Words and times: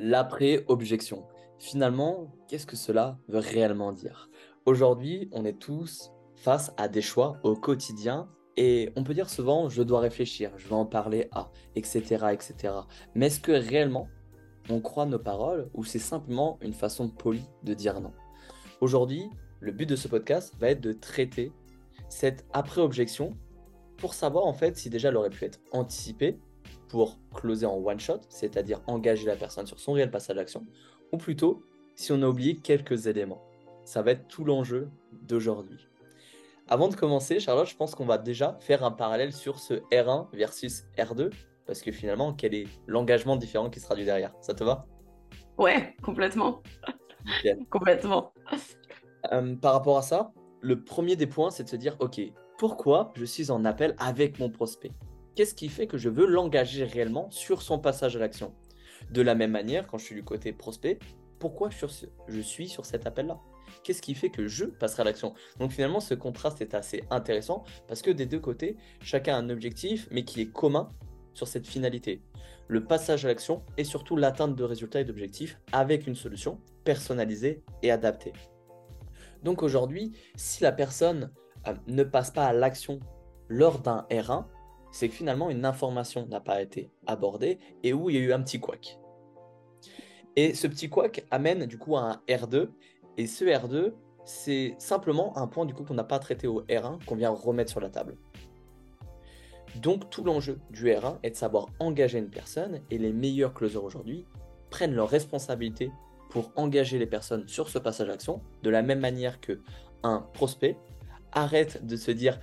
L'après-objection. 0.00 1.26
Finalement, 1.58 2.32
qu'est-ce 2.46 2.66
que 2.66 2.76
cela 2.76 3.18
veut 3.26 3.40
réellement 3.40 3.90
dire? 3.90 4.30
Aujourd'hui, 4.64 5.28
on 5.32 5.44
est 5.44 5.58
tous 5.58 6.12
face 6.36 6.72
à 6.76 6.86
des 6.86 7.02
choix 7.02 7.40
au 7.42 7.56
quotidien 7.56 8.28
et 8.56 8.92
on 8.94 9.02
peut 9.02 9.12
dire 9.12 9.28
souvent 9.28 9.68
je 9.68 9.82
dois 9.82 9.98
réfléchir, 9.98 10.52
je 10.56 10.68
vais 10.68 10.74
en 10.76 10.86
parler 10.86 11.28
à, 11.32 11.50
etc. 11.74 12.26
etc. 12.32 12.74
Mais 13.16 13.26
est-ce 13.26 13.40
que 13.40 13.50
réellement 13.50 14.08
on 14.70 14.80
croit 14.80 15.06
nos 15.06 15.18
paroles 15.18 15.68
ou 15.74 15.84
c'est 15.84 15.98
simplement 15.98 16.58
une 16.60 16.74
façon 16.74 17.08
polie 17.08 17.48
de 17.64 17.74
dire 17.74 18.00
non? 18.00 18.12
Aujourd'hui, 18.80 19.28
le 19.58 19.72
but 19.72 19.86
de 19.86 19.96
ce 19.96 20.06
podcast 20.06 20.54
va 20.60 20.68
être 20.70 20.80
de 20.80 20.92
traiter 20.92 21.50
cette 22.08 22.46
après-objection 22.52 23.36
pour 23.96 24.14
savoir 24.14 24.46
en 24.46 24.52
fait 24.52 24.76
si 24.76 24.90
déjà 24.90 25.08
elle 25.08 25.16
aurait 25.16 25.30
pu 25.30 25.44
être 25.44 25.58
anticipée 25.72 26.38
pour 26.88 27.18
closer 27.34 27.66
en 27.66 27.76
one 27.76 28.00
shot, 28.00 28.20
c'est-à-dire 28.28 28.80
engager 28.86 29.26
la 29.26 29.36
personne 29.36 29.66
sur 29.66 29.78
son 29.78 29.92
réel 29.92 30.10
passage 30.10 30.36
d'action, 30.36 30.66
ou 31.12 31.18
plutôt 31.18 31.62
si 31.94 32.12
on 32.12 32.22
a 32.22 32.26
oublié 32.26 32.56
quelques 32.56 33.06
éléments. 33.06 33.42
Ça 33.84 34.02
va 34.02 34.12
être 34.12 34.28
tout 34.28 34.44
l'enjeu 34.44 34.88
d'aujourd'hui. 35.22 35.88
Avant 36.68 36.88
de 36.88 36.94
commencer, 36.94 37.40
Charlotte, 37.40 37.66
je 37.66 37.76
pense 37.76 37.94
qu'on 37.94 38.04
va 38.04 38.18
déjà 38.18 38.58
faire 38.60 38.84
un 38.84 38.90
parallèle 38.90 39.32
sur 39.32 39.58
ce 39.58 39.74
R1 39.90 40.28
versus 40.34 40.84
R2, 40.98 41.30
parce 41.66 41.80
que 41.80 41.92
finalement, 41.92 42.34
quel 42.34 42.54
est 42.54 42.66
l'engagement 42.86 43.36
différent 43.36 43.70
qui 43.70 43.80
sera 43.80 43.94
du 43.94 44.04
derrière? 44.04 44.34
Ça 44.40 44.54
te 44.54 44.64
va? 44.64 44.86
Ouais, 45.56 45.96
complètement. 46.02 46.62
complètement. 47.70 48.32
Euh, 49.32 49.56
par 49.56 49.72
rapport 49.72 49.98
à 49.98 50.02
ça, 50.02 50.32
le 50.60 50.82
premier 50.84 51.16
des 51.16 51.26
points, 51.26 51.50
c'est 51.50 51.64
de 51.64 51.68
se 51.68 51.76
dire, 51.76 51.96
OK, 52.00 52.20
pourquoi 52.58 53.12
je 53.14 53.24
suis 53.24 53.50
en 53.50 53.64
appel 53.64 53.94
avec 53.98 54.38
mon 54.38 54.50
prospect? 54.50 54.92
Qu'est-ce 55.38 55.54
qui 55.54 55.68
fait 55.68 55.86
que 55.86 55.98
je 55.98 56.08
veux 56.08 56.26
l'engager 56.26 56.82
réellement 56.82 57.30
sur 57.30 57.62
son 57.62 57.78
passage 57.78 58.16
à 58.16 58.18
l'action? 58.18 58.52
De 59.12 59.22
la 59.22 59.36
même 59.36 59.52
manière, 59.52 59.86
quand 59.86 59.96
je 59.96 60.04
suis 60.04 60.16
du 60.16 60.24
côté 60.24 60.52
prospect, 60.52 60.98
pourquoi 61.38 61.70
je 61.70 62.40
suis 62.40 62.68
sur 62.68 62.84
cet 62.84 63.06
appel-là? 63.06 63.38
Qu'est-ce 63.84 64.02
qui 64.02 64.16
fait 64.16 64.30
que 64.30 64.48
je 64.48 64.64
passerai 64.64 65.02
à 65.02 65.04
l'action? 65.04 65.34
Donc 65.60 65.70
finalement, 65.70 66.00
ce 66.00 66.14
contraste 66.14 66.60
est 66.60 66.74
assez 66.74 67.04
intéressant 67.10 67.62
parce 67.86 68.02
que 68.02 68.10
des 68.10 68.26
deux 68.26 68.40
côtés, 68.40 68.78
chacun 69.00 69.36
a 69.36 69.38
un 69.38 69.48
objectif, 69.48 70.08
mais 70.10 70.24
qui 70.24 70.40
est 70.40 70.50
commun 70.50 70.88
sur 71.34 71.46
cette 71.46 71.68
finalité. 71.68 72.20
Le 72.66 72.82
passage 72.82 73.24
à 73.24 73.28
l'action 73.28 73.62
et 73.76 73.84
surtout 73.84 74.16
l'atteinte 74.16 74.56
de 74.56 74.64
résultats 74.64 75.02
et 75.02 75.04
d'objectifs 75.04 75.60
avec 75.70 76.08
une 76.08 76.16
solution 76.16 76.58
personnalisée 76.82 77.62
et 77.84 77.92
adaptée. 77.92 78.32
Donc 79.44 79.62
aujourd'hui, 79.62 80.10
si 80.34 80.64
la 80.64 80.72
personne 80.72 81.30
euh, 81.68 81.74
ne 81.86 82.02
passe 82.02 82.32
pas 82.32 82.46
à 82.46 82.52
l'action 82.52 82.98
lors 83.48 83.78
d'un 83.78 84.04
R1, 84.10 84.44
c'est 84.90 85.08
que 85.08 85.14
finalement 85.14 85.50
une 85.50 85.64
information 85.64 86.26
n'a 86.26 86.40
pas 86.40 86.62
été 86.62 86.90
abordée 87.06 87.58
et 87.82 87.92
où 87.92 88.10
il 88.10 88.16
y 88.16 88.18
a 88.18 88.22
eu 88.22 88.32
un 88.32 88.42
petit 88.42 88.60
couac. 88.60 88.98
Et 90.36 90.54
ce 90.54 90.66
petit 90.66 90.88
couac 90.88 91.24
amène 91.30 91.66
du 91.66 91.78
coup 91.78 91.96
à 91.96 92.02
un 92.02 92.22
R2 92.28 92.68
et 93.16 93.26
ce 93.26 93.44
R2 93.44 93.92
c'est 94.24 94.74
simplement 94.78 95.36
un 95.38 95.46
point 95.46 95.64
du 95.64 95.72
coup 95.72 95.84
qu'on 95.84 95.94
n'a 95.94 96.04
pas 96.04 96.18
traité 96.18 96.46
au 96.46 96.62
R1 96.62 97.04
qu'on 97.06 97.16
vient 97.16 97.30
remettre 97.30 97.70
sur 97.70 97.80
la 97.80 97.88
table. 97.88 98.16
Donc 99.76 100.10
tout 100.10 100.24
l'enjeu 100.24 100.58
du 100.70 100.86
R1 100.86 101.18
est 101.22 101.30
de 101.30 101.36
savoir 101.36 101.66
engager 101.78 102.18
une 102.18 102.30
personne 102.30 102.80
et 102.90 102.98
les 102.98 103.12
meilleurs 103.12 103.54
closers 103.54 103.82
aujourd'hui 103.82 104.26
prennent 104.70 104.94
leurs 104.94 105.08
responsabilités 105.08 105.90
pour 106.30 106.52
engager 106.56 106.98
les 106.98 107.06
personnes 107.06 107.48
sur 107.48 107.68
ce 107.68 107.78
passage 107.78 108.08
d'action 108.08 108.42
de 108.62 108.70
la 108.70 108.82
même 108.82 109.00
manière 109.00 109.40
que 109.40 109.60
un 110.02 110.20
prospect 110.34 110.76
arrête 111.32 111.84
de 111.86 111.96
se 111.96 112.10
dire 112.10 112.38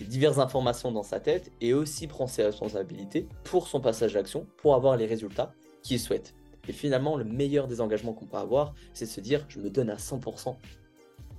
diverses 0.00 0.38
informations 0.38 0.90
dans 0.90 1.02
sa 1.02 1.20
tête 1.20 1.52
et 1.60 1.74
aussi 1.74 2.06
prend 2.06 2.26
ses 2.26 2.44
responsabilités 2.44 3.28
pour 3.44 3.68
son 3.68 3.80
passage 3.80 4.14
d'action 4.14 4.46
pour 4.56 4.74
avoir 4.74 4.96
les 4.96 5.06
résultats 5.06 5.54
qu'il 5.82 6.00
souhaite. 6.00 6.34
Et 6.68 6.72
finalement, 6.72 7.16
le 7.16 7.24
meilleur 7.24 7.68
des 7.68 7.80
engagements 7.80 8.14
qu'on 8.14 8.26
peut 8.26 8.36
avoir, 8.36 8.74
c'est 8.92 9.04
de 9.04 9.10
se 9.10 9.20
dire 9.20 9.44
je 9.48 9.60
me 9.60 9.70
donne 9.70 9.90
à 9.90 9.96
100%. 9.96 10.56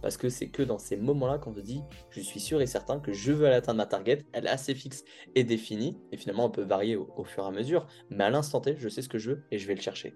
Parce 0.01 0.17
que 0.17 0.29
c'est 0.29 0.49
que 0.49 0.61
dans 0.61 0.77
ces 0.77 0.97
moments-là 0.97 1.39
qu'on 1.39 1.53
se 1.53 1.61
dit 1.61 1.81
je 2.11 2.21
suis 2.21 2.39
sûr 2.39 2.61
et 2.61 2.67
certain 2.67 2.99
que 2.99 3.11
je 3.11 3.31
veux 3.31 3.47
aller 3.47 3.55
atteindre 3.55 3.77
ma 3.77 3.87
target, 3.87 4.23
elle 4.33 4.45
est 4.45 4.49
assez 4.49 4.75
fixe 4.75 5.03
et 5.33 5.43
définie. 5.43 5.97
Et 6.11 6.17
finalement, 6.17 6.45
on 6.45 6.51
peut 6.51 6.63
varier 6.63 6.95
au, 6.95 7.23
fur 7.23 7.43
et 7.43 7.47
à 7.47 7.51
mesure. 7.51 7.87
Mais 8.09 8.23
à 8.23 8.29
l'instant 8.29 8.61
T, 8.61 8.75
je 8.77 8.87
sais 8.87 9.01
ce 9.01 9.09
que 9.09 9.17
je 9.17 9.31
veux 9.31 9.43
et 9.51 9.57
je 9.57 9.67
vais 9.67 9.75
le 9.75 9.81
chercher. 9.81 10.13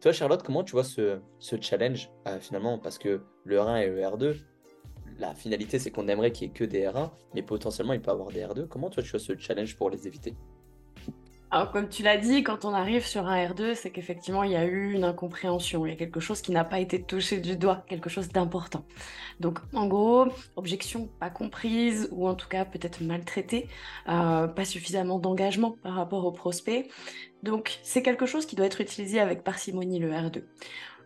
Toi, 0.00 0.12
Charlotte, 0.12 0.42
comment 0.42 0.64
tu 0.64 0.72
vois 0.72 0.84
ce, 0.84 1.20
challenge 1.60 2.10
euh, 2.26 2.38
finalement? 2.38 2.78
Parce 2.78 2.98
que 2.98 3.20
le 3.44 3.56
R1 3.56 3.82
et 3.82 3.86
le 3.88 4.00
R2, 4.00 4.36
la 5.20 5.34
finalité, 5.34 5.78
c'est 5.78 5.90
qu'on 5.90 6.08
aimerait 6.08 6.32
qu'il 6.32 6.48
n'y 6.48 6.54
ait 6.54 6.58
que 6.58 6.64
des 6.64 6.82
R1, 6.82 7.10
mais 7.34 7.42
potentiellement, 7.42 7.92
il 7.92 8.00
peut 8.00 8.10
avoir 8.10 8.30
des 8.30 8.40
R2. 8.40 8.66
Comment 8.66 8.90
toi, 8.90 9.02
tu 9.02 9.10
vois 9.10 9.20
ce 9.20 9.36
challenge 9.38 9.76
pour 9.76 9.90
les 9.90 10.06
éviter? 10.06 10.34
Alors, 11.52 11.72
comme 11.72 11.88
tu 11.88 12.04
l'as 12.04 12.16
dit, 12.16 12.44
quand 12.44 12.64
on 12.64 12.72
arrive 12.72 13.04
sur 13.04 13.26
un 13.26 13.36
R2, 13.48 13.74
c'est 13.74 13.90
qu'effectivement, 13.90 14.44
il 14.44 14.52
y 14.52 14.56
a 14.56 14.64
eu 14.64 14.92
une 14.92 15.02
incompréhension. 15.02 15.84
Il 15.84 15.90
y 15.90 15.92
a 15.92 15.96
quelque 15.96 16.20
chose 16.20 16.42
qui 16.42 16.52
n'a 16.52 16.62
pas 16.62 16.78
été 16.78 17.02
touché 17.02 17.40
du 17.40 17.56
doigt, 17.56 17.84
quelque 17.88 18.08
chose 18.08 18.28
d'important. 18.28 18.84
Donc, 19.40 19.58
en 19.74 19.88
gros, 19.88 20.26
objection 20.54 21.08
pas 21.18 21.28
comprise, 21.28 22.08
ou 22.12 22.28
en 22.28 22.36
tout 22.36 22.46
cas 22.46 22.64
peut-être 22.64 23.02
maltraitée, 23.02 23.66
euh, 24.08 24.46
pas 24.46 24.64
suffisamment 24.64 25.18
d'engagement 25.18 25.72
par 25.82 25.94
rapport 25.94 26.24
au 26.24 26.30
prospect. 26.30 26.86
Donc, 27.42 27.80
c'est 27.82 28.02
quelque 28.02 28.26
chose 28.26 28.46
qui 28.46 28.54
doit 28.54 28.66
être 28.66 28.80
utilisé 28.80 29.18
avec 29.18 29.42
parcimonie, 29.42 29.98
le 29.98 30.12
R2. 30.12 30.44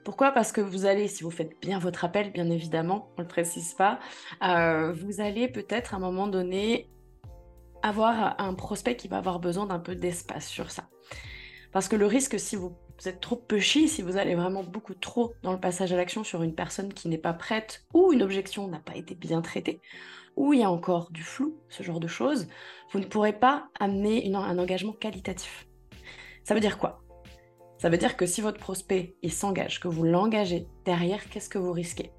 Pourquoi? 0.05 0.33
Parce 0.33 0.53
que 0.53 0.61
vous 0.61 0.85
allez, 0.85 1.09
si 1.09 1.25
vous 1.25 1.31
faites 1.31 1.59
bien 1.61 1.79
votre 1.79 2.05
appel, 2.05 2.31
bien 2.31 2.51
évidemment, 2.51 3.11
on 3.17 3.23
ne 3.23 3.25
le 3.25 3.29
précise 3.29 3.73
pas, 3.75 3.99
euh, 4.43 4.93
vous 4.93 5.21
allez 5.21 5.49
peut-être 5.49 5.95
à 5.95 5.97
un 5.97 6.01
moment 6.01 6.27
donné 6.27 6.91
avoir 7.83 8.41
un 8.41 8.55
prospect 8.55 8.97
qui 8.97 9.09
va 9.09 9.17
avoir 9.17 9.41
besoin 9.41 9.67
d'un 9.67 9.79
peu 9.79 9.95
d'espace 9.95 10.47
sur 10.47 10.71
ça. 10.71 10.89
Parce 11.73 11.89
que 11.89 11.97
le 11.97 12.07
risque, 12.07 12.39
si 12.39 12.55
vous, 12.55 12.77
êtes 13.05 13.21
trop 13.21 13.37
pushy, 13.37 13.89
si 13.89 14.03
vous 14.03 14.17
allez 14.17 14.35
vraiment 14.35 14.63
beaucoup 14.63 14.95
trop 14.95 15.35
dans 15.43 15.53
le 15.53 15.61
passage 15.61 15.93
à 15.93 15.97
l'action 15.97 16.23
sur 16.23 16.43
une 16.43 16.55
personne 16.55 16.93
qui 16.93 17.09
n'est 17.09 17.19
pas 17.19 17.35
prête 17.35 17.85
ou 17.93 18.13
une 18.13 18.23
objection 18.23 18.69
n'a 18.69 18.79
pas 18.79 18.97
été 18.97 19.15
bien 19.15 19.43
traitée, 19.43 19.81
ou 20.37 20.53
il 20.53 20.61
y 20.61 20.65
a 20.65 20.71
encore 20.71 21.11
du 21.13 21.23
flou, 21.23 21.59
ce 21.69 21.83
genre 21.83 22.01
de 22.01 22.07
choses, 22.07 22.47
vous 22.93 23.01
ne 23.01 23.05
pourrez 23.05 23.33
pas 23.33 23.69
amener 23.81 24.31
un 24.35 24.59
engagement 24.59 24.93
qualitatif. 24.93 25.67
Ça 26.45 26.55
veut 26.55 26.61
dire 26.61 26.79
quoi? 26.79 27.04
Ça 27.85 27.91
veut 27.91 27.99
dire 27.99 28.17
que 28.17 28.25
si 28.25 28.41
votre 28.41 28.59
prospect 28.59 29.15
s'engage, 29.29 29.79
que 29.79 29.89
vous 29.89 30.05
l'engagez, 30.05 30.67
derrière, 30.87 31.29
qu'est-ce 31.29 31.51
que 31.51 31.59
vous 31.59 31.71
risquez? 31.71 32.13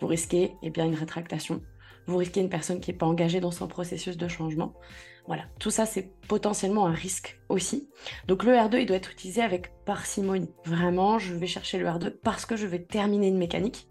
Vous 0.00 0.08
risquez 0.08 0.56
eh 0.60 0.70
bien, 0.70 0.86
une 0.86 0.96
rétractation, 0.96 1.62
vous 2.08 2.16
risquez 2.16 2.40
une 2.40 2.48
personne 2.48 2.80
qui 2.80 2.90
n'est 2.90 2.96
pas 2.96 3.06
engagée 3.06 3.38
dans 3.38 3.52
son 3.52 3.68
processus 3.68 4.16
de 4.16 4.26
changement. 4.26 4.74
Voilà, 5.28 5.44
tout 5.60 5.70
ça 5.70 5.86
c'est 5.86 6.10
potentiellement 6.26 6.88
un 6.88 6.94
risque 6.94 7.40
aussi. 7.48 7.90
Donc 8.26 8.42
le 8.42 8.54
R2 8.54 8.80
il 8.80 8.86
doit 8.86 8.96
être 8.96 9.12
utilisé 9.12 9.40
avec 9.40 9.70
parcimonie. 9.84 10.50
Vraiment, 10.64 11.20
je 11.20 11.32
vais 11.32 11.46
chercher 11.46 11.78
le 11.78 11.86
R2 11.86 12.10
parce 12.20 12.44
que 12.44 12.56
je 12.56 12.66
vais 12.66 12.82
terminer 12.82 13.28
une 13.28 13.38
mécanique. 13.38 13.86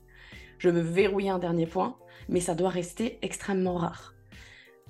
Je 0.58 0.68
veux 0.68 0.82
verrouiller 0.82 1.30
un 1.30 1.40
dernier 1.40 1.68
point, 1.68 1.96
mais 2.28 2.42
ça 2.42 2.54
doit 2.54 2.68
rester 2.68 3.18
extrêmement 3.22 3.76
rare. 3.76 4.14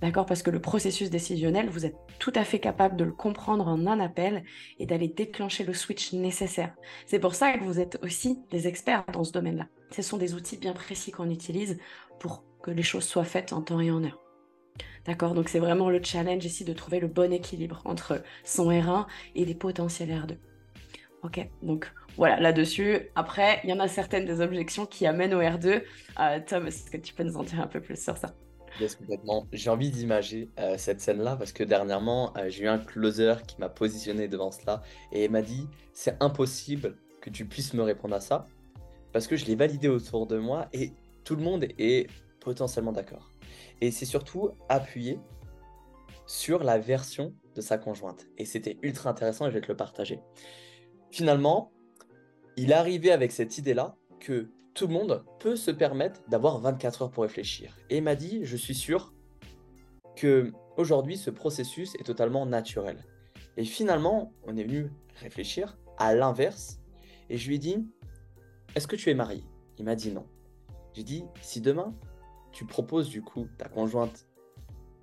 D'accord 0.01 0.25
Parce 0.25 0.41
que 0.41 0.49
le 0.49 0.59
processus 0.59 1.11
décisionnel, 1.11 1.69
vous 1.69 1.85
êtes 1.85 1.95
tout 2.17 2.33
à 2.35 2.43
fait 2.43 2.59
capable 2.59 2.95
de 2.95 3.03
le 3.03 3.11
comprendre 3.11 3.67
en 3.67 3.85
un 3.85 3.99
appel 3.99 4.43
et 4.79 4.87
d'aller 4.87 5.07
déclencher 5.07 5.63
le 5.63 5.73
switch 5.73 6.13
nécessaire. 6.13 6.73
C'est 7.05 7.19
pour 7.19 7.35
ça 7.35 7.53
que 7.53 7.63
vous 7.63 7.79
êtes 7.79 7.99
aussi 8.01 8.39
des 8.49 8.67
experts 8.67 9.05
dans 9.13 9.23
ce 9.23 9.31
domaine-là. 9.31 9.67
Ce 9.91 10.01
sont 10.01 10.17
des 10.17 10.33
outils 10.33 10.57
bien 10.57 10.73
précis 10.73 11.11
qu'on 11.11 11.29
utilise 11.29 11.77
pour 12.19 12.43
que 12.63 12.71
les 12.71 12.83
choses 12.83 13.03
soient 13.03 13.23
faites 13.23 13.53
en 13.53 13.61
temps 13.61 13.79
et 13.79 13.91
en 13.91 14.03
heure. 14.03 14.19
D'accord 15.05 15.33
Donc 15.33 15.49
c'est 15.49 15.59
vraiment 15.59 15.89
le 15.89 16.01
challenge 16.01 16.45
ici 16.45 16.63
de 16.63 16.73
trouver 16.73 16.99
le 16.99 17.07
bon 17.07 17.31
équilibre 17.31 17.81
entre 17.85 18.23
son 18.43 18.71
R1 18.71 19.05
et 19.35 19.45
des 19.45 19.55
potentiels 19.55 20.09
R2. 20.09 20.37
Ok, 21.23 21.47
donc 21.61 21.91
voilà, 22.17 22.39
là-dessus. 22.39 23.09
Après, 23.13 23.61
il 23.63 23.69
y 23.69 23.73
en 23.73 23.79
a 23.79 23.87
certaines 23.87 24.25
des 24.25 24.41
objections 24.41 24.87
qui 24.87 25.05
amènent 25.05 25.35
au 25.35 25.41
R2. 25.41 25.83
Euh, 26.19 26.39
Tom, 26.47 26.65
est-ce 26.65 26.89
que 26.89 26.97
tu 26.97 27.13
peux 27.13 27.23
nous 27.23 27.37
en 27.37 27.43
dire 27.43 27.61
un 27.61 27.67
peu 27.67 27.79
plus 27.79 28.01
sur 28.01 28.17
ça? 28.17 28.33
J'ai 29.51 29.69
envie 29.69 29.91
d'imager 29.91 30.49
euh, 30.59 30.77
cette 30.77 31.01
scène-là 31.01 31.35
parce 31.35 31.51
que 31.51 31.63
dernièrement, 31.63 32.33
euh, 32.37 32.49
j'ai 32.49 32.63
eu 32.63 32.67
un 32.67 32.79
closer 32.79 33.35
qui 33.47 33.59
m'a 33.59 33.69
positionné 33.69 34.27
devant 34.27 34.51
cela 34.51 34.81
et 35.11 35.27
m'a 35.27 35.41
dit 35.41 35.67
c'est 35.93 36.21
impossible 36.21 36.97
que 37.21 37.29
tu 37.29 37.45
puisses 37.45 37.73
me 37.73 37.83
répondre 37.83 38.15
à 38.15 38.21
ça 38.21 38.45
parce 39.11 39.27
que 39.27 39.35
je 39.35 39.45
l'ai 39.45 39.55
validé 39.55 39.87
autour 39.87 40.25
de 40.25 40.37
moi 40.37 40.67
et 40.73 40.93
tout 41.23 41.35
le 41.35 41.43
monde 41.43 41.65
est 41.77 42.09
potentiellement 42.39 42.91
d'accord. 42.91 43.29
Et 43.81 43.91
c'est 43.91 44.05
surtout 44.05 44.51
appuyé 44.69 45.19
sur 46.25 46.63
la 46.63 46.79
version 46.79 47.33
de 47.55 47.61
sa 47.61 47.77
conjointe. 47.77 48.27
Et 48.37 48.45
c'était 48.45 48.77
ultra 48.81 49.09
intéressant 49.09 49.47
et 49.47 49.49
je 49.49 49.55
vais 49.55 49.61
te 49.61 49.67
le 49.67 49.75
partager. 49.75 50.19
Finalement, 51.09 51.71
il 52.57 52.73
arrivé 52.73 53.11
avec 53.11 53.31
cette 53.31 53.57
idée-là 53.57 53.95
que 54.19 54.49
tout 54.81 54.87
le 54.87 54.93
monde 54.95 55.23
peut 55.37 55.55
se 55.55 55.69
permettre 55.69 56.27
d'avoir 56.27 56.57
24 56.57 57.03
heures 57.03 57.11
pour 57.11 57.21
réfléchir. 57.21 57.77
Et 57.91 57.97
il 57.97 58.03
m'a 58.03 58.15
dit, 58.15 58.39
je 58.45 58.57
suis 58.57 58.73
sûr 58.73 59.13
que 60.15 60.51
aujourd'hui 60.75 61.17
ce 61.17 61.29
processus 61.29 61.93
est 61.99 62.03
totalement 62.03 62.47
naturel. 62.47 63.05
Et 63.57 63.63
finalement, 63.63 64.33
on 64.41 64.57
est 64.57 64.63
venu 64.63 64.91
réfléchir 65.17 65.77
à 65.99 66.15
l'inverse. 66.15 66.79
Et 67.29 67.37
je 67.37 67.47
lui 67.47 67.57
ai 67.57 67.59
dit, 67.59 67.85
est-ce 68.73 68.87
que 68.87 68.95
tu 68.95 69.11
es 69.11 69.13
marié? 69.13 69.43
Il 69.77 69.85
m'a 69.85 69.93
dit 69.93 70.11
non. 70.11 70.25
J'ai 70.93 71.03
dit, 71.03 71.25
si 71.43 71.61
demain 71.61 71.93
tu 72.51 72.65
proposes 72.65 73.09
du 73.09 73.21
coup 73.21 73.45
ta 73.59 73.69
conjointe 73.69 74.25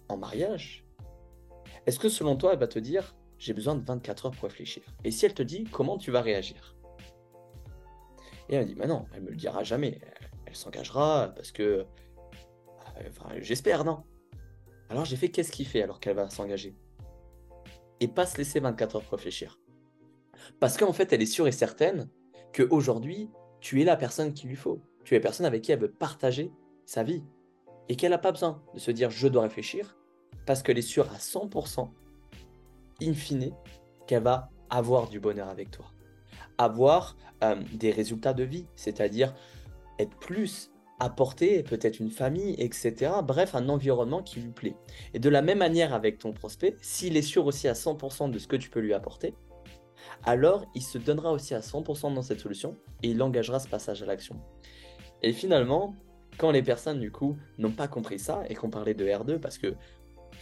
en 0.08 0.16
mariage, 0.16 0.84
est-ce 1.86 2.00
que 2.00 2.08
selon 2.08 2.34
toi 2.34 2.54
elle 2.54 2.58
va 2.58 2.66
te 2.66 2.80
dire, 2.80 3.14
j'ai 3.38 3.54
besoin 3.54 3.76
de 3.76 3.84
24 3.84 4.26
heures 4.26 4.32
pour 4.32 4.48
réfléchir? 4.48 4.82
Et 5.04 5.12
si 5.12 5.24
elle 5.24 5.34
te 5.34 5.44
dit 5.44 5.62
comment 5.70 5.98
tu 5.98 6.10
vas 6.10 6.20
réagir? 6.20 6.74
Et 8.48 8.54
elle 8.54 8.62
me 8.62 8.68
dit, 8.68 8.74
mais 8.74 8.86
non, 8.86 9.06
elle 9.14 9.22
me 9.22 9.30
le 9.30 9.36
dira 9.36 9.62
jamais. 9.62 10.00
Elle, 10.46 10.56
s'engagera 10.56 11.32
parce 11.34 11.52
que, 11.52 11.84
euh, 12.96 13.38
j'espère, 13.40 13.84
non? 13.84 14.02
Alors 14.88 15.04
j'ai 15.04 15.16
fait, 15.16 15.28
qu'est-ce 15.28 15.52
qu'il 15.52 15.66
fait 15.66 15.82
alors 15.82 16.00
qu'elle 16.00 16.16
va 16.16 16.30
s'engager? 16.30 16.74
Et 18.00 18.08
pas 18.08 18.24
se 18.24 18.38
laisser 18.38 18.60
24 18.60 18.96
heures 18.96 19.10
réfléchir. 19.10 19.60
Parce 20.60 20.78
qu'en 20.78 20.92
fait, 20.92 21.12
elle 21.12 21.20
est 21.20 21.26
sûre 21.26 21.46
et 21.46 21.52
certaine 21.52 22.08
qu'aujourd'hui, 22.54 23.28
tu 23.60 23.82
es 23.82 23.84
la 23.84 23.96
personne 23.96 24.32
qu'il 24.32 24.48
lui 24.48 24.56
faut. 24.56 24.80
Tu 25.04 25.14
es 25.14 25.18
la 25.18 25.22
personne 25.22 25.46
avec 25.46 25.62
qui 25.62 25.72
elle 25.72 25.80
veut 25.80 25.90
partager 25.90 26.50
sa 26.86 27.02
vie. 27.02 27.22
Et 27.90 27.96
qu'elle 27.96 28.10
n'a 28.10 28.18
pas 28.18 28.32
besoin 28.32 28.62
de 28.74 28.78
se 28.78 28.90
dire 28.90 29.10
je 29.10 29.28
dois 29.28 29.42
réfléchir, 29.42 29.96
parce 30.46 30.62
qu'elle 30.62 30.78
est 30.78 30.82
sûre 30.82 31.10
à 31.12 31.18
100%, 31.18 31.90
in 33.02 33.12
fine, 33.14 33.52
qu'elle 34.06 34.22
va 34.22 34.50
avoir 34.70 35.08
du 35.08 35.20
bonheur 35.20 35.48
avec 35.48 35.70
toi. 35.70 35.86
Avoir 36.58 37.16
euh, 37.42 37.56
des 37.74 37.90
résultats 37.90 38.34
de 38.34 38.44
vie, 38.44 38.66
c'est-à-dire 38.74 39.34
être 39.98 40.16
plus 40.18 40.70
apporter 41.00 41.62
peut-être 41.62 42.00
une 42.00 42.10
famille, 42.10 42.54
etc. 42.58 43.12
Bref, 43.22 43.54
un 43.54 43.68
environnement 43.68 44.22
qui 44.22 44.40
lui 44.40 44.50
plaît. 44.50 44.76
Et 45.14 45.18
de 45.18 45.28
la 45.28 45.42
même 45.42 45.58
manière 45.58 45.94
avec 45.94 46.18
ton 46.18 46.32
prospect, 46.32 46.76
s'il 46.80 47.16
est 47.16 47.22
sûr 47.22 47.46
aussi 47.46 47.68
à 47.68 47.74
100% 47.74 48.30
de 48.30 48.38
ce 48.38 48.48
que 48.48 48.56
tu 48.56 48.68
peux 48.68 48.80
lui 48.80 48.94
apporter, 48.94 49.34
alors 50.24 50.64
il 50.74 50.82
se 50.82 50.98
donnera 50.98 51.32
aussi 51.32 51.54
à 51.54 51.60
100% 51.60 52.14
dans 52.14 52.22
cette 52.22 52.40
solution 52.40 52.76
et 53.02 53.10
il 53.10 53.22
engagera 53.22 53.60
ce 53.60 53.68
passage 53.68 54.02
à 54.02 54.06
l'action. 54.06 54.40
Et 55.22 55.32
finalement, 55.32 55.94
quand 56.38 56.50
les 56.50 56.62
personnes 56.62 57.00
du 57.00 57.10
coup 57.10 57.36
n'ont 57.58 57.72
pas 57.72 57.88
compris 57.88 58.18
ça 58.18 58.42
et 58.48 58.54
qu'on 58.54 58.70
parlait 58.70 58.94
de 58.94 59.04
R2, 59.04 59.38
parce 59.38 59.58
que 59.58 59.74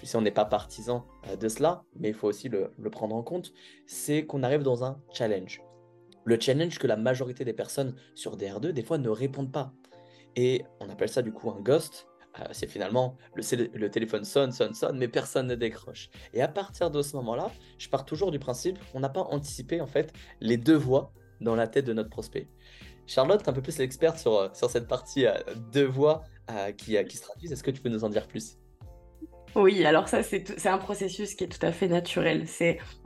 tu 0.01 0.07
sais, 0.07 0.17
on 0.17 0.23
n'est 0.23 0.31
pas 0.31 0.45
partisan 0.45 1.07
euh, 1.29 1.37
de 1.37 1.49
cela, 1.49 1.85
mais 1.99 2.09
il 2.09 2.15
faut 2.15 2.29
aussi 2.29 2.49
le, 2.49 2.71
prendre 2.91 3.17
en 3.17 3.23
compte, 3.23 3.53
c'est 3.87 4.27
qu'on 4.27 4.43
arrive 4.43 4.63
dans 4.63 4.85
un 4.85 5.01
challenge. 5.13 5.63
Le 6.27 6.39
challenge 6.39 6.79
que 6.79 6.87
la 6.87 6.97
majorité 6.97 7.45
des 7.45 7.53
personnes 7.53 7.95
sur 8.15 8.37
DR2, 8.37 8.73
des 8.73 8.83
fois, 8.83 8.99
ne 8.99 9.09
répondent 9.09 9.53
pas. 9.53 9.73
Et 10.35 10.65
on 10.81 10.91
appelle 10.91 11.09
ça 11.09 11.23
du 11.23 11.33
coup 11.33 11.51
un 11.51 11.61
ghost, 11.61 12.09
euh, 12.41 12.45
c'est 12.51 12.67
finalement 12.67 13.17
le, 13.35 13.89
téléphone 13.89 14.25
sonne, 14.25 14.53
sonne, 14.53 14.75
sonne, 14.75 14.99
mais 14.99 15.09
personne 15.09 15.47
ne 15.47 15.55
décroche. 15.55 16.11
Et 16.35 16.43
à 16.43 16.49
partir 16.49 16.91
de 16.91 17.01
ce 17.01 17.17
moment-là, 17.17 17.51
je 17.79 17.89
pars 17.89 18.05
toujours 18.05 18.33
du 18.33 18.41
principe 18.41 18.77
qu'on 18.93 19.01
n'a 19.01 19.09
pas 19.09 19.23
anticipé 19.23 19.81
en 19.81 19.87
fait 19.87 20.13
les 20.41 20.57
deux 20.57 20.77
voix 20.77 21.13
dans 21.41 21.55
la 21.55 21.69
tête 21.69 21.87
de 21.87 21.93
notre 21.93 22.11
prospect. 22.11 22.49
Charlotte, 23.07 23.47
un 23.49 23.53
peu 23.53 23.63
plus 23.63 23.79
l'experte 23.79 24.19
sur, 24.19 24.37
euh, 24.37 24.49
sur 24.53 24.69
cette 24.69 24.89
partie 24.89 25.27
euh, 25.27 25.35
deux 25.73 25.87
voix 25.87 26.25
qui, 26.77 26.97
qui 27.07 27.17
se 27.17 27.23
traduisent. 27.23 27.51
Est-ce 27.51 27.65
que 27.65 27.73
tu 27.73 27.81
peux 27.81 27.89
nous 27.89 28.05
en 28.05 28.09
dire 28.09 28.29
plus? 28.29 28.57
Oui, 29.57 29.87
alors 29.87 30.07
ça, 30.07 30.23
c'est 30.23 30.67
un 30.67 30.77
processus 30.77 31.35
qui 31.35 31.45
est 31.45 31.49
tout 31.49 31.65
à 31.65 31.73
fait 31.73 31.89
naturel. 31.89 32.45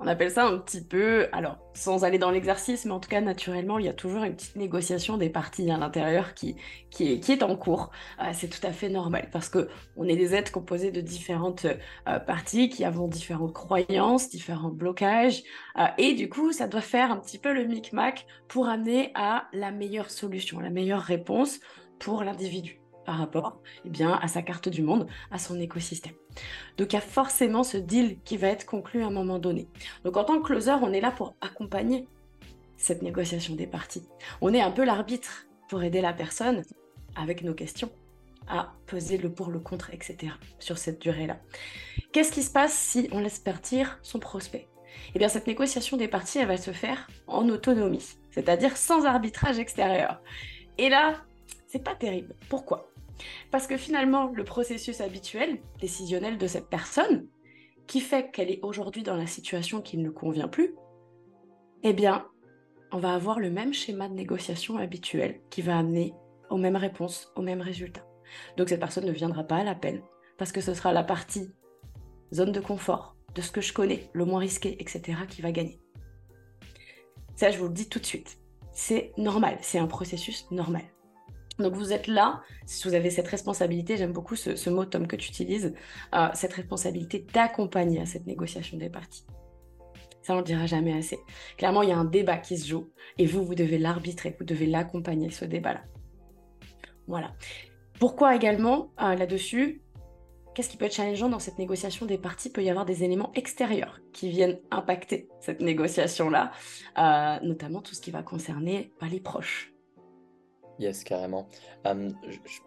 On 0.01 0.07
appelle 0.09 0.33
ça 0.33 0.47
un 0.47 0.59
petit 0.59 0.83
peu, 0.83 1.29
alors 1.31 1.59
sans 1.75 2.03
aller 2.03 2.19
dans 2.19 2.33
l'exercice, 2.33 2.85
mais 2.85 2.91
en 2.91 2.99
tout 2.99 3.09
cas 3.09 3.21
naturellement, 3.21 3.79
il 3.79 3.85
y 3.87 3.89
a 3.89 3.93
toujours 3.93 4.25
une 4.25 4.35
petite 4.35 4.57
négociation 4.57 5.17
des 5.17 5.31
parties 5.31 5.71
à 5.71 5.79
l'intérieur 5.79 6.35
qui, 6.35 6.57
qui, 6.91 7.13
est, 7.13 7.21
qui 7.21 7.31
est 7.31 7.45
en 7.45 7.55
cours. 7.55 7.93
Euh, 8.21 8.31
c'est 8.33 8.49
tout 8.49 8.67
à 8.67 8.73
fait 8.73 8.89
normal 8.89 9.29
parce 9.31 9.49
que 9.49 9.69
on 9.97 10.09
est 10.09 10.17
des 10.17 10.35
êtres 10.35 10.51
composés 10.51 10.91
de 10.91 11.01
différentes 11.01 11.67
euh, 12.09 12.19
parties 12.19 12.69
qui 12.69 12.85
avons 12.85 13.07
différentes 13.07 13.53
croyances, 13.53 14.29
différents 14.29 14.71
blocages, 14.71 15.45
euh, 15.79 15.87
et 15.99 16.15
du 16.15 16.29
coup, 16.29 16.51
ça 16.51 16.67
doit 16.67 16.81
faire 16.81 17.13
un 17.13 17.19
petit 17.19 17.39
peu 17.39 17.53
le 17.53 17.65
micmac 17.65 18.27
pour 18.49 18.69
amener 18.69 19.13
à 19.15 19.47
la 19.53 19.71
meilleure 19.71 20.11
solution, 20.11 20.59
la 20.59 20.71
meilleure 20.71 21.03
réponse 21.03 21.61
pour 22.01 22.25
l'individu 22.25 22.80
par 23.11 23.19
rapport 23.19 23.61
eh 23.85 23.91
bien, 23.91 24.13
à 24.23 24.29
sa 24.29 24.41
carte 24.41 24.69
du 24.69 24.83
monde, 24.83 25.09
à 25.33 25.39
son 25.41 25.59
écosystème. 25.59 26.13
Donc 26.79 26.93
il 26.93 26.95
y 26.95 26.99
a 26.99 27.03
forcément 27.03 27.65
ce 27.65 27.77
deal 27.77 28.21
qui 28.23 28.37
va 28.37 28.47
être 28.47 28.67
conclu 28.67 29.03
à 29.03 29.09
un 29.09 29.11
moment 29.11 29.41
donné. 29.41 29.67
Donc 30.05 30.17
en 30.17 30.23
tant 30.23 30.39
que 30.39 30.47
closer, 30.47 30.77
on 30.81 30.93
est 30.93 31.01
là 31.01 31.11
pour 31.11 31.35
accompagner 31.41 32.07
cette 32.77 33.03
négociation 33.03 33.57
des 33.57 33.67
parties. 33.67 34.05
On 34.41 34.55
est 34.55 34.61
un 34.61 34.71
peu 34.71 34.85
l'arbitre 34.85 35.49
pour 35.69 35.83
aider 35.83 36.01
la 36.01 36.13
personne 36.13 36.63
avec 37.17 37.43
nos 37.43 37.53
questions 37.53 37.91
à 38.47 38.75
peser 38.87 39.19
le 39.19 39.33
pour, 39.33 39.51
le 39.51 39.59
contre, 39.59 39.93
etc. 39.93 40.33
sur 40.61 40.79
cette 40.79 41.03
durée-là. 41.03 41.41
Qu'est-ce 42.13 42.31
qui 42.31 42.45
se 42.45 42.53
passe 42.53 42.75
si 42.75 43.09
on 43.11 43.19
laisse 43.19 43.41
partir 43.41 43.99
son 44.03 44.21
prospect? 44.21 44.69
Eh 45.17 45.19
bien, 45.19 45.27
cette 45.27 45.49
négociation 45.49 45.97
des 45.97 46.07
parties, 46.07 46.39
elle 46.39 46.47
va 46.47 46.57
se 46.57 46.71
faire 46.71 47.09
en 47.27 47.49
autonomie, 47.49 48.07
c'est-à-dire 48.31 48.77
sans 48.77 49.05
arbitrage 49.05 49.59
extérieur. 49.59 50.23
Et 50.79 50.89
là, 50.89 51.25
c'est 51.71 51.85
pas 51.85 51.95
terrible. 51.95 52.35
Pourquoi? 52.49 52.90
Parce 53.51 53.67
que 53.67 53.77
finalement, 53.77 54.27
le 54.27 54.45
processus 54.45 55.01
habituel, 55.01 55.61
décisionnel 55.81 56.39
de 56.39 56.47
cette 56.47 56.69
personne, 56.69 57.27
qui 57.87 58.01
fait 58.01 58.31
qu'elle 58.31 58.51
est 58.51 58.61
aujourd'hui 58.63 59.03
dans 59.03 59.17
la 59.17 59.27
situation 59.27 59.81
qui 59.81 59.99
ne 59.99 60.05
lui 60.05 60.15
convient 60.15 60.49
plus, 60.49 60.75
eh 61.83 61.93
bien, 61.93 62.27
on 62.93 62.99
va 62.99 63.15
avoir 63.15 63.41
le 63.41 63.51
même 63.51 63.73
schéma 63.73 64.09
de 64.09 64.15
négociation 64.15 64.77
habituel 64.77 65.41
qui 65.51 65.63
va 65.63 65.79
amener 65.79 66.15
aux 66.51 66.57
mêmes 66.57 66.77
réponses, 66.77 67.33
aux 67.37 67.43
mêmes 67.43 67.61
résultats. 67.61 68.07
Donc 68.57 68.69
cette 68.69 68.81
personne 68.81 69.07
ne 69.07 69.13
viendra 69.13 69.45
pas 69.45 69.57
à 69.57 69.65
l'appel 69.65 70.03
parce 70.39 70.53
que 70.53 70.61
ce 70.61 70.75
sera 70.75 70.93
la 70.93 71.05
partie 71.05 71.51
zone 72.33 72.53
de 72.53 72.61
confort, 72.61 73.17
de 73.35 73.43
ce 73.43 73.51
que 73.51 73.61
je 73.61 73.73
connais, 73.73 74.09
le 74.13 74.25
moins 74.25 74.41
risqué, 74.41 74.77
etc., 74.81 75.19
qui 75.29 75.43
va 75.43 75.53
gagner. 75.53 75.81
Ça, 77.37 77.51
je 77.51 77.59
vous 77.59 77.67
le 77.67 77.75
dis 77.75 77.89
tout 77.89 77.99
de 77.99 78.07
suite. 78.07 78.39
C'est 78.73 79.13
normal, 79.17 79.59
c'est 79.63 79.79
un 79.79 79.87
processus 79.87 80.51
normal. 80.51 80.83
Donc 81.59 81.75
vous 81.75 81.93
êtes 81.93 82.07
là, 82.07 82.43
si 82.65 82.89
vous 82.89 82.95
avez 82.95 83.11
cette 83.11 83.29
responsabilité, 83.29 83.97
j'aime 83.97 84.13
beaucoup 84.13 84.37
ce, 84.37 84.71
mot 84.71 84.85
Tom 84.85 85.07
que 85.07 85.17
tu 85.17 85.29
utilises, 85.29 85.75
euh, 86.15 86.29
cette 86.35 86.55
responsabilité 86.55 87.27
d'accompagner 87.35 88.01
à 88.01 88.07
cette 88.07 88.27
négociation 88.27 88.79
des 88.79 88.89
parties. 88.89 89.27
Ça, 90.23 90.35
on 90.35 90.39
ne 90.39 90.43
dira 90.43 90.67
jamais 90.67 90.97
assez. 90.97 91.19
Clairement, 91.57 91.83
il 91.83 91.89
y 91.89 91.93
a 91.93 91.99
un 91.99 92.05
débat 92.05 92.37
qui 92.37 92.59
se 92.59 92.69
joue 92.69 92.91
et 93.19 93.27
vous, 93.27 93.45
vous 93.45 93.55
devez 93.55 93.79
l'arbitrer, 93.79 94.35
vous 94.39 94.45
devez 94.45 94.67
l'accompagner, 94.67 95.31
ce 95.31 95.45
débat-là. 95.45 95.83
Voilà. 97.07 97.33
Pourquoi 97.99 98.35
également, 98.37 98.93
euh, 99.01 99.15
là-dessus, 99.15 99.83
qu'est-ce 100.55 100.69
qui 100.69 100.77
peut 100.77 100.87
être 100.87 100.95
challengeant 100.95 101.29
dans 101.29 101.39
cette 101.39 101.59
négociation 101.59 102.07
des 102.07 102.19
parties? 102.19 102.49
Il 102.49 102.53
peut 102.53 102.63
y 102.63 102.71
avoir 102.71 102.85
des 102.85 103.03
éléments 103.05 103.33
extérieurs 103.35 104.01
qui 104.13 104.31
viennent 104.31 104.59
impacter 104.71 105.29
cette 105.41 105.61
négociation-là, 105.61 106.53
euh, 106.99 107.47
notamment 107.47 107.81
tout 107.81 107.95
ce 107.95 108.01
qui 108.01 108.11
va 108.11 108.23
concerner 108.23 108.93
bah, 109.01 109.07
les 109.11 109.21
proches, 109.21 109.70
Yes, 110.81 111.05
carrément. 111.05 111.47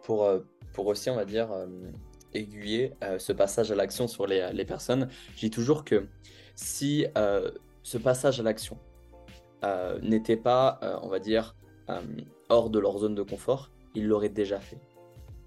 pour, 0.04 0.24
euh, 0.24 0.39
pour 0.74 0.88
aussi, 0.88 1.10
on 1.10 1.15
va 1.15 1.25
dire, 1.25 1.50
aiguiller 2.33 2.94
ce 3.18 3.33
passage 3.33 3.71
à 3.71 3.75
l'action 3.75 4.07
sur 4.07 4.27
les, 4.27 4.54
les 4.54 4.65
personnes, 4.65 5.10
je 5.36 5.42
dis 5.42 5.50
toujours 5.50 5.83
que 5.83 6.07
si 6.56 7.06
ce 7.83 7.98
passage 7.98 8.39
à 8.39 8.44
l'action 8.44 8.77
n'était 10.01 10.38
pas, 10.38 10.80
on 11.01 11.10
va 11.10 11.19
dire, 11.19 11.56
hors 12.49 12.69
de 12.69 12.80
leur 12.80 12.97
zone 12.99 13.16
de 13.16 13.23
confort, 13.23 13.71
ils 13.95 14.07
l'auraient 14.07 14.30
déjà 14.30 14.59
fait. 14.59 14.80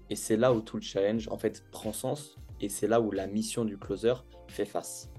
Et 0.09 0.15
c'est 0.15 0.37
là 0.37 0.53
où 0.53 0.61
tout 0.61 0.77
le 0.77 0.83
challenge, 0.83 1.27
en 1.29 1.37
fait, 1.37 1.63
prend 1.71 1.91
sens, 1.91 2.37
et 2.61 2.69
c'est 2.69 2.87
là 2.87 3.01
où 3.01 3.11
la 3.11 3.27
mission 3.27 3.65
du 3.65 3.77
closer 3.77 4.13
fait 4.47 4.65
face 4.65 5.09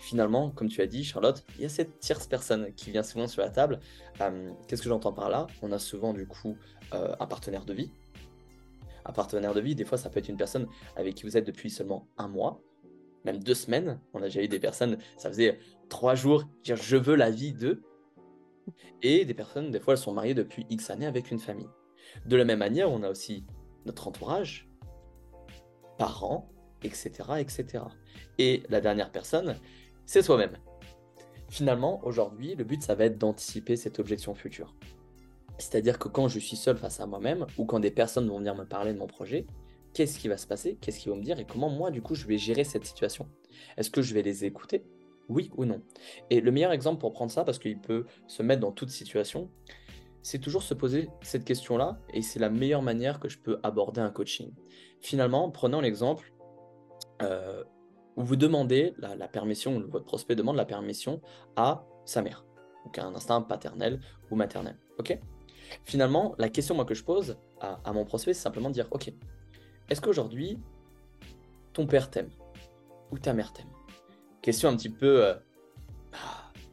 finalement, 0.00 0.50
comme 0.50 0.68
tu 0.68 0.80
as 0.80 0.86
dit, 0.86 1.04
Charlotte, 1.04 1.44
il 1.56 1.62
y 1.62 1.64
a 1.66 1.68
cette 1.68 2.00
tierce 2.00 2.26
personne 2.26 2.72
qui 2.74 2.90
vient 2.90 3.02
souvent 3.02 3.28
sur 3.28 3.42
la 3.42 3.50
table. 3.50 3.80
Euh, 4.20 4.50
qu'est-ce 4.66 4.82
que 4.82 4.88
j'entends 4.88 5.12
par 5.12 5.28
là? 5.28 5.46
On 5.62 5.70
a 5.72 5.78
souvent 5.78 6.14
du 6.14 6.26
coup 6.26 6.56
euh, 6.94 7.14
un 7.20 7.26
partenaire 7.26 7.64
de 7.64 7.74
vie. 7.74 7.92
Un 9.04 9.12
partenaire 9.12 9.54
de 9.54 9.60
vie, 9.60 9.74
des 9.74 9.84
fois, 9.84 9.98
ça 9.98 10.08
peut 10.08 10.18
être 10.18 10.28
une 10.28 10.36
personne 10.36 10.66
avec 10.96 11.14
qui 11.14 11.24
vous 11.24 11.36
êtes 11.36 11.46
depuis 11.46 11.70
seulement 11.70 12.08
un 12.16 12.28
mois, 12.28 12.62
même 13.24 13.42
deux 13.42 13.54
semaines. 13.54 14.00
On 14.14 14.20
a 14.20 14.24
déjà 14.24 14.42
eu 14.42 14.48
des 14.48 14.58
personnes, 14.58 14.96
ça 15.18 15.28
faisait 15.28 15.58
trois 15.88 16.14
jours, 16.14 16.44
dire 16.64 16.76
je 16.76 16.96
veux 16.96 17.14
la 17.14 17.30
vie 17.30 17.52
de. 17.52 17.82
Et 19.02 19.24
des 19.24 19.34
personnes, 19.34 19.70
des 19.70 19.80
fois, 19.80 19.94
elles 19.94 19.98
sont 19.98 20.12
mariées 20.12 20.34
depuis 20.34 20.66
X 20.70 20.90
années 20.90 21.06
avec 21.06 21.30
une 21.30 21.38
famille. 21.38 21.68
De 22.24 22.36
la 22.36 22.44
même 22.44 22.58
manière, 22.58 22.90
on 22.90 23.02
a 23.02 23.10
aussi 23.10 23.44
notre 23.84 24.08
entourage, 24.08 24.68
parents, 25.98 26.48
etc., 26.82 27.10
etc. 27.38 27.84
Et 28.38 28.62
la 28.68 28.80
dernière 28.80 29.10
personne, 29.10 29.56
c'est 30.10 30.22
soi-même. 30.22 30.56
Finalement, 31.50 32.04
aujourd'hui, 32.04 32.56
le 32.56 32.64
but, 32.64 32.82
ça 32.82 32.96
va 32.96 33.04
être 33.04 33.16
d'anticiper 33.16 33.76
cette 33.76 34.00
objection 34.00 34.34
future. 34.34 34.74
C'est-à-dire 35.56 36.00
que 36.00 36.08
quand 36.08 36.26
je 36.26 36.40
suis 36.40 36.56
seul 36.56 36.76
face 36.76 36.98
à 36.98 37.06
moi-même, 37.06 37.46
ou 37.58 37.64
quand 37.64 37.78
des 37.78 37.92
personnes 37.92 38.28
vont 38.28 38.38
venir 38.38 38.56
me 38.56 38.64
parler 38.64 38.92
de 38.92 38.98
mon 38.98 39.06
projet, 39.06 39.46
qu'est-ce 39.94 40.18
qui 40.18 40.26
va 40.26 40.36
se 40.36 40.48
passer, 40.48 40.76
qu'est-ce 40.80 40.98
qu'ils 40.98 41.12
vont 41.12 41.16
me 41.16 41.22
dire, 41.22 41.38
et 41.38 41.44
comment 41.44 41.70
moi, 41.70 41.92
du 41.92 42.02
coup, 42.02 42.16
je 42.16 42.26
vais 42.26 42.38
gérer 42.38 42.64
cette 42.64 42.84
situation? 42.86 43.28
Est-ce 43.76 43.88
que 43.88 44.02
je 44.02 44.12
vais 44.12 44.22
les 44.22 44.44
écouter? 44.44 44.84
Oui 45.28 45.52
ou 45.56 45.64
non 45.64 45.80
Et 46.28 46.40
le 46.40 46.50
meilleur 46.50 46.72
exemple 46.72 46.98
pour 46.98 47.12
prendre 47.12 47.30
ça, 47.30 47.44
parce 47.44 47.60
qu'il 47.60 47.80
peut 47.80 48.04
se 48.26 48.42
mettre 48.42 48.62
dans 48.62 48.72
toute 48.72 48.90
situation, 48.90 49.48
c'est 50.22 50.40
toujours 50.40 50.64
se 50.64 50.74
poser 50.74 51.08
cette 51.22 51.44
question-là, 51.44 52.00
et 52.12 52.22
c'est 52.22 52.40
la 52.40 52.50
meilleure 52.50 52.82
manière 52.82 53.20
que 53.20 53.28
je 53.28 53.38
peux 53.38 53.60
aborder 53.62 54.00
un 54.00 54.10
coaching. 54.10 54.52
Finalement, 55.00 55.52
prenons 55.52 55.80
l'exemple, 55.80 56.32
euh, 57.22 57.62
vous 58.24 58.36
demandez 58.36 58.94
la, 58.98 59.28
permission, 59.28 59.80
votre 59.88 60.04
prospect 60.04 60.34
demande 60.34 60.56
la 60.56 60.64
permission 60.64 61.20
à 61.56 61.84
sa 62.04 62.22
mère, 62.22 62.44
donc 62.84 62.98
à 62.98 63.04
un 63.04 63.14
instinct 63.14 63.42
paternel 63.42 64.00
ou 64.30 64.36
maternel. 64.36 64.76
Ok? 64.98 65.18
Finalement, 65.84 66.34
la 66.38 66.48
question 66.48 66.82
que 66.84 66.94
je 66.94 67.04
pose 67.04 67.36
à, 67.60 67.92
mon 67.92 68.04
prospect, 68.04 68.34
c'est 68.34 68.42
simplement 68.42 68.68
de 68.68 68.74
dire 68.74 68.88
Ok, 68.90 69.12
est-ce 69.88 70.00
qu'aujourd'hui, 70.00 70.58
ton 71.72 71.86
père 71.86 72.10
t'aime 72.10 72.30
ou 73.12 73.18
ta 73.18 73.32
mère 73.32 73.52
t'aime? 73.52 73.70
Question 74.42 74.70
un 74.70 74.76
petit 74.76 74.88
peu 74.88 75.24
euh, 75.24 75.34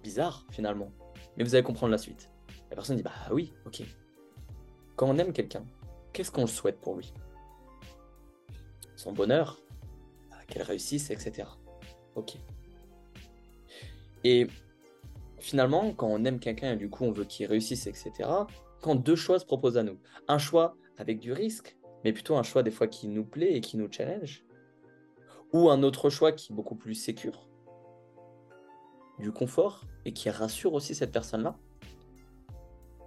bizarre 0.03 0.45
finalement. 0.51 0.91
Mais 1.35 1.43
vous 1.43 1.53
allez 1.53 1.63
comprendre 1.63 1.91
la 1.91 1.97
suite. 1.97 2.29
La 2.69 2.75
personne 2.75 2.95
dit 2.95 3.03
Bah 3.03 3.11
oui, 3.31 3.53
ok. 3.65 3.83
Quand 4.95 5.07
on 5.07 5.17
aime 5.19 5.33
quelqu'un, 5.33 5.63
qu'est-ce 6.13 6.31
qu'on 6.31 6.47
souhaite 6.47 6.81
pour 6.81 6.95
lui? 6.95 7.13
Son 8.95 9.13
bonheur, 9.13 9.59
qu'elle 10.47 10.63
réussisse, 10.63 11.09
etc. 11.09 11.47
Ok. 12.15 12.37
Et 14.23 14.47
finalement, 15.39 15.93
quand 15.93 16.07
on 16.07 16.25
aime 16.25 16.39
quelqu'un 16.39 16.73
et 16.73 16.77
du 16.77 16.89
coup 16.89 17.05
on 17.05 17.11
veut 17.11 17.25
qu'il 17.25 17.45
réussisse, 17.45 17.87
etc., 17.87 18.29
quand 18.81 18.95
deux 18.95 19.15
choix 19.15 19.39
se 19.39 19.45
proposent 19.45 19.77
à 19.77 19.83
nous, 19.83 19.99
un 20.27 20.37
choix 20.37 20.75
avec 20.97 21.19
du 21.19 21.31
risque, 21.33 21.77
mais 22.03 22.13
plutôt 22.13 22.35
un 22.37 22.43
choix 22.43 22.63
des 22.63 22.71
fois 22.71 22.87
qui 22.87 23.07
nous 23.07 23.25
plaît 23.25 23.53
et 23.53 23.61
qui 23.61 23.77
nous 23.77 23.91
challenge, 23.91 24.43
ou 25.53 25.69
un 25.69 25.83
autre 25.83 26.09
choix 26.09 26.31
qui 26.31 26.51
est 26.51 26.55
beaucoup 26.55 26.75
plus 26.75 26.95
sécure, 26.95 27.47
du 29.19 29.31
confort 29.31 29.81
et 30.05 30.13
qui 30.13 30.29
rassure 30.29 30.73
aussi 30.73 30.93
cette 30.93 31.11
personne-là, 31.11 31.57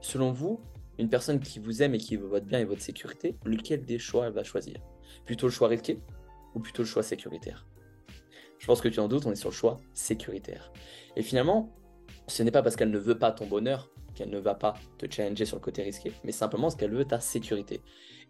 selon 0.01 0.33
vous, 0.33 0.61
une 0.99 1.09
personne 1.09 1.41
qui 1.41 1.59
vous 1.59 1.83
aime 1.83 1.95
et 1.95 1.99
qui 1.99 2.17
veut 2.17 2.27
votre 2.27 2.47
bien 2.47 2.59
et 2.59 2.65
votre 2.65 2.83
sécurité, 2.83 3.37
lequel 3.45 3.85
des 3.85 3.99
choix 3.99 4.27
elle 4.27 4.33
va 4.33 4.45
choisir? 4.45 4.77
Plutôt 5.25 5.47
le 5.47 5.53
choix 5.53 5.69
risqué? 5.69 6.01
Ou 6.55 6.61
plutôt 6.61 6.83
le 6.83 6.89
choix 6.89 7.03
sécuritaire 7.03 7.67
Je 8.59 8.67
pense 8.67 8.81
que 8.81 8.89
tu 8.89 9.01
en 9.01 9.09
doutes, 9.09 9.27
on 9.27 9.33
est 9.33 9.37
sur 9.37 9.51
le 9.51 9.55
choix 9.55 9.79
sécuritaire. 9.95 10.73
Et 11.17 11.23
finalement, 11.23 11.73
ce 12.27 12.43
n'est 12.43 12.51
pas 12.51 12.63
parce 12.63 12.77
qu'elle 12.77 12.91
ne 12.91 12.99
veut 12.99 13.19
pas 13.19 13.33
ton 13.33 13.47
bonheur 13.47 13.91
qu'elle 14.15 14.31
ne 14.31 14.39
va 14.39 14.55
pas 14.55 14.75
te 14.99 15.07
challenger 15.11 15.45
sur 15.45 15.57
le 15.57 15.63
côté 15.63 15.83
risqué, 15.83 16.13
mais 16.25 16.33
simplement 16.33 16.65
parce 16.65 16.77
qu'elle 16.77 16.95
veut 16.95 17.05
ta 17.05 17.21
sécurité. 17.21 17.81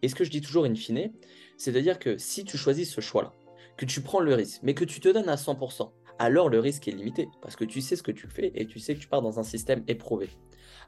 Et 0.03 0.09
ce 0.09 0.15
que 0.15 0.25
je 0.25 0.31
dis 0.31 0.41
toujours 0.41 0.65
in 0.65 0.75
fine, 0.75 1.13
c'est-à-dire 1.57 1.99
que 1.99 2.19
si 2.19 2.45
tu 2.45 2.57
choisis 2.57 2.93
ce 2.93 3.01
choix-là, 3.01 3.33
que 3.77 3.87
tu 3.87 4.03
prends 4.03 4.21
le 4.21 4.35
risque, 4.35 4.61
mais 4.63 4.75
que 4.75 4.85
tu 4.85 5.01
te 5.01 5.09
donnes 5.09 5.29
à 5.29 5.37
100%, 5.37 5.91
alors 6.19 6.49
le 6.49 6.61
risque 6.61 6.87
est 6.87 6.93
limité, 6.93 7.29
parce 7.41 7.57
que 7.57 7.65
tu 7.65 7.81
sais 7.81 7.97
ce 7.97 8.03
que 8.03 8.13
tu 8.13 8.29
fais 8.29 8.53
et 8.55 8.67
tu 8.67 8.79
sais 8.79 8.95
que 8.95 9.01
tu 9.01 9.09
pars 9.09 9.23
dans 9.23 9.41
un 9.41 9.43
système 9.43 9.83
éprouvé. 9.89 10.29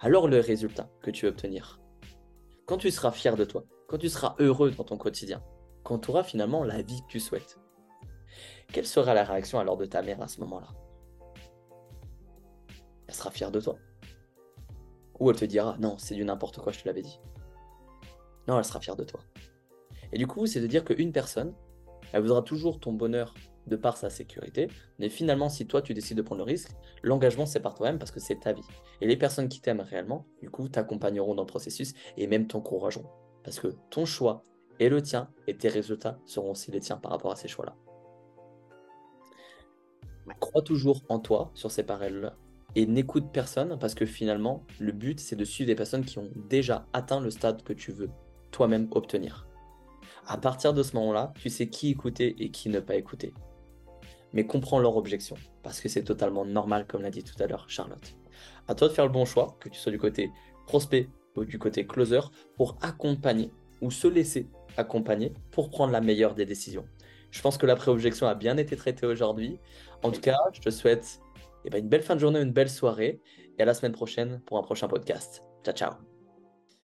Alors 0.01 0.29
le 0.29 0.41
résultat 0.41 0.91
que 1.01 1.11
tu 1.11 1.25
veux 1.25 1.33
obtenir, 1.33 1.81
quand 2.67 2.77
tu 2.77 2.91
seras 2.91 3.12
fier 3.12 3.37
de 3.37 3.45
toi, 3.45 3.65
quand 3.89 3.99
tu 3.99 4.09
seras 4.09 4.35
heureux 4.39 4.71
dans 4.71 4.85
ton 4.85 4.97
quotidien, 4.97 5.43
quand 5.83 5.99
tu 5.99 6.11
auras 6.11 6.23
finalement 6.23 6.65
la 6.65 6.83
vie 6.83 7.01
que 7.03 7.09
tu 7.09 7.21
souhaites, 7.21 7.59
quelle 8.73 8.87
sera 8.87 9.15
la 9.15 9.25
réaction 9.25 9.59
alors 9.59 9.77
de 9.77 9.85
ta 9.85 10.03
mère 10.03 10.23
à 10.23 10.29
ce 10.29 10.41
moment-là? 10.41 10.69
Elle 13.07 13.15
sera 13.15 13.31
fière 13.31 13.51
de 13.51 13.61
toi. 13.61 13.77
Ou 15.21 15.31
elle 15.31 15.37
te 15.37 15.45
dira, 15.45 15.77
non, 15.79 15.99
c'est 15.99 16.15
du 16.15 16.25
n'importe 16.25 16.59
quoi, 16.59 16.73
je 16.73 16.81
te 16.81 16.89
l'avais 16.89 17.03
dit. 17.03 17.21
Non, 18.49 18.59
elle 18.59 18.65
sera 18.65 18.81
fière 18.81 18.97
de 18.97 19.05
toi. 19.05 19.21
Et 20.12 20.19
du 20.19 20.27
coup, 20.27 20.47
c'est 20.47 20.61
de 20.61 20.67
dire 20.67 20.85
qu'une 20.85 21.12
personne, 21.12 21.55
elle 22.12 22.23
voudra 22.23 22.43
toujours 22.43 22.81
ton 22.81 22.93
bonheur 22.93 23.35
de 23.67 23.77
par 23.77 23.97
sa 23.97 24.11
sécurité, 24.11 24.69
mais 24.99 25.09
finalement, 25.09 25.49
si 25.49 25.67
toi, 25.67 25.83
tu 25.83 25.95
décides 25.95 26.17
de 26.17 26.23
prendre 26.23 26.41
le 26.41 26.51
risque, 26.51 26.73
l'engagement, 27.03 27.47
c'est 27.47 27.61
par 27.61 27.75
toi-même 27.75 27.99
parce 27.99 28.11
que 28.11 28.21
c'est 28.21 28.41
ta 28.41 28.53
vie. 28.53 28.67
Et 29.01 29.07
les 29.07 29.17
personnes 29.17 29.49
qui 29.49 29.61
t'aiment 29.61 29.81
réellement, 29.81 30.27
du 30.41 30.51
coup, 30.51 30.69
t'accompagneront 30.69 31.35
dans 31.35 31.43
le 31.43 31.47
processus 31.47 31.95
et 32.17 32.27
même 32.27 32.47
t'encourageront. 32.47 33.09
Parce 33.45 33.61
que 33.61 33.69
ton 33.91 34.05
choix 34.05 34.43
est 34.83 34.89
le 34.89 35.03
tien 35.03 35.29
et 35.47 35.57
tes 35.57 35.69
résultats 35.69 36.19
seront 36.27 36.53
aussi 36.53 36.71
les 36.71 36.81
tiens 36.81 36.97
par 36.97 37.12
rapport 37.12 37.33
à 37.33 37.37
ces 37.37 37.49
choix-là. 37.49 37.75
Crois 40.41 40.62
toujours 40.62 41.03
en 41.09 41.19
toi 41.19 41.51
sur 41.55 41.71
ces 41.71 41.83
parallèles 41.83 42.33
et 42.75 42.87
n'écoute 42.87 43.27
personne 43.33 43.79
parce 43.79 43.95
que 43.95 44.07
finalement, 44.07 44.65
le 44.81 44.93
but, 44.93 45.21
c'est 45.21 45.37
de 45.37 45.45
suivre 45.45 45.69
des 45.69 45.75
personnes 45.75 46.05
qui 46.05 46.19
ont 46.19 46.31
déjà 46.49 46.87
atteint 46.93 47.21
le 47.21 47.31
stade 47.31 47.62
que 47.62 47.73
tu 47.73 47.93
veux 47.93 48.11
toi-même 48.51 48.89
obtenir. 48.93 49.47
À 50.27 50.37
partir 50.39 50.73
de 50.73 50.83
ce 50.83 50.97
moment-là, 50.97 51.33
tu 51.39 51.49
sais 51.49 51.69
qui 51.69 51.91
écouter 51.91 52.37
et 52.39 52.51
qui 52.51 52.69
ne 52.69 52.81
pas 52.81 52.97
écouter. 52.97 53.35
Mais 54.33 54.47
comprends 54.47 54.79
leur 54.79 54.97
objection, 54.97 55.37
parce 55.62 55.81
que 55.81 55.89
c'est 55.89 56.05
totalement 56.05 56.45
normal, 56.45 56.87
comme 56.87 57.03
l'a 57.03 57.11
dit 57.11 57.25
tout 57.25 57.41
à 57.43 57.47
l'heure 57.47 57.69
Charlotte. 57.69 58.17
À 58.69 58.75
toi 58.75 58.89
de 58.89 58.93
faire 58.93 59.07
le 59.07 59.12
bon 59.12 59.25
choix, 59.25 59.57
que 59.61 59.69
tu 59.69 59.79
sois 59.79 59.93
du 59.93 59.99
côté 59.99 60.31
prospect 60.67 61.09
ou 61.37 61.45
du 61.45 61.59
côté 61.59 61.87
closer, 61.87 62.21
pour 62.57 62.77
accompagner 62.81 63.51
ou 63.81 63.91
se 63.91 64.07
laisser 64.07 64.49
accompagner 64.76 65.33
pour 65.50 65.71
prendre 65.71 65.93
la 65.93 66.00
meilleure 66.00 66.35
des 66.35 66.47
décisions. 66.47 66.85
Je 67.31 67.41
pense 67.41 67.57
que 67.59 67.67
la 67.67 67.76
pré-objection 67.76 68.26
a 68.26 68.35
bien 68.35 68.57
été 68.57 68.76
traitée 68.76 69.07
aujourd'hui. 69.07 69.59
En 70.02 70.11
tout 70.11 70.21
cas, 70.21 70.38
je 70.52 70.61
te 70.61 70.71
souhaite 70.71 71.21
eh 71.64 71.71
ben, 71.71 71.79
une 71.79 71.88
belle 71.88 72.02
fin 72.02 72.14
de 72.14 72.21
journée, 72.21 72.41
une 72.41 72.52
belle 72.52 72.71
soirée. 72.71 73.21
Et 73.59 73.62
à 73.62 73.64
la 73.64 73.75
semaine 73.75 73.93
prochaine 73.93 74.41
pour 74.47 74.59
un 74.59 74.62
prochain 74.62 74.88
podcast. 74.88 75.43
Ciao, 75.64 75.75
ciao. 75.75 76.12